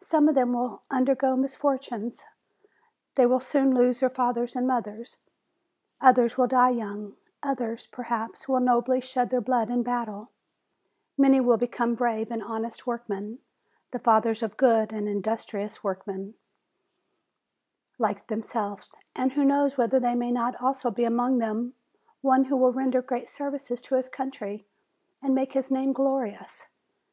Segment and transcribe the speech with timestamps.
[0.00, 2.24] Some of them will undergo misfor tunes,
[3.14, 5.16] they will soon lose their fathers and mothers;
[6.00, 10.30] others will die young; others, perhaps, will nobly shed their blood in battle;
[11.16, 13.38] many will become brave and honest workmen,
[13.92, 16.34] the fathers of good and industrious workmen
[17.94, 21.38] 339 340 JULY like themselves; and who knows whether there may not also be among
[21.38, 21.74] them
[22.22, 24.66] one who will render great services to his country,
[25.22, 26.66] and make his name glorious.